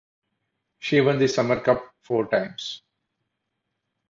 Shea 0.79 1.01
won 1.01 1.19
the 1.19 1.27
Summer 1.27 1.59
Cup 1.59 1.93
four 2.01 2.25
times. 2.27 2.81